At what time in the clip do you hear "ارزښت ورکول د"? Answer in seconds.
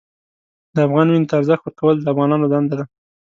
1.39-2.05